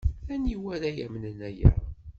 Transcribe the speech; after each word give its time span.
Aniwa 0.33 0.69
ara 0.75 0.89
yamnen 0.97 1.39
aya? 1.49 1.71